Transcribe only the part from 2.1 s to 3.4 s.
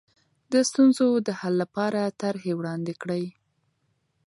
طرحې وړاندې کړئ.